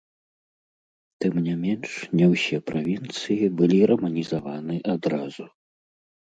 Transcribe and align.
Тым 1.23 1.33
не 1.47 1.55
менш 1.65 1.91
не 2.21 2.25
ўсе 2.31 2.57
правінцыі 2.71 3.51
былі 3.61 3.79
раманізаваны 3.93 4.75
адразу. 4.97 5.45